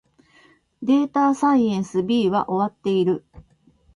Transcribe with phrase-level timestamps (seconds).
[0.81, 3.23] データサイエンス B は終わっている